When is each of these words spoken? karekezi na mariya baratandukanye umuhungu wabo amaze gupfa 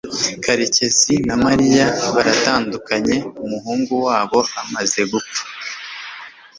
karekezi 0.43 1.15
na 1.27 1.35
mariya 1.45 1.85
baratandukanye 2.13 3.15
umuhungu 3.43 3.93
wabo 4.07 4.39
amaze 4.61 5.01
gupfa 5.11 5.43